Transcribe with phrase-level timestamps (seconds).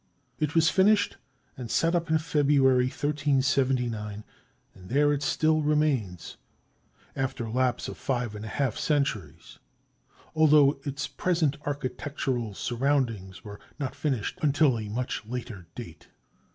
[0.39, 1.17] It was finished
[1.55, 4.23] and set up in February 1379,
[4.73, 6.37] and there it still remains
[7.15, 9.59] after lapse of five and a half centuries,
[10.33, 16.07] although its present architectural surroundings were not finished until a much later date.